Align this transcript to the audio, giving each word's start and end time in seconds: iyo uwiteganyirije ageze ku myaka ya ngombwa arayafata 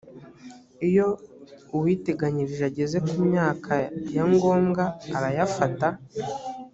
iyo 0.87 1.07
uwiteganyirije 1.75 2.63
ageze 2.71 2.97
ku 3.07 3.15
myaka 3.27 3.73
ya 4.15 4.23
ngombwa 4.31 4.83
arayafata 5.15 5.87